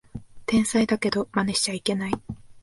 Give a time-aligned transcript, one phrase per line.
[0.47, 2.11] 天才だけどマネしちゃいけない